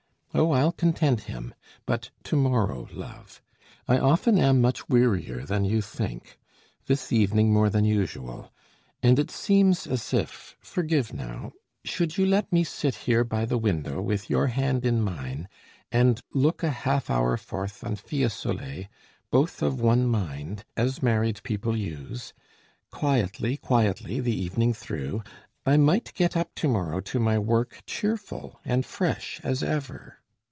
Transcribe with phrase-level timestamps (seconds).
[0.33, 1.53] Oh, I'll content him,
[1.85, 3.41] but to morrow, Love!
[3.85, 6.39] I often am much wearier than you think,
[6.85, 8.49] This evening more than usual:
[9.03, 11.51] and it seems As if forgive now
[11.83, 15.49] should you let me sit Here by the window, with your hand in mine,
[15.91, 16.69] And look a.
[16.71, 18.87] half hour forth on Fiesole,
[19.31, 22.31] Both of one mind, as married people use,
[22.89, 25.23] Quietly, quietly the evening through,
[25.65, 30.19] I might get up to morrow to my work Cheerful and fresh as ever.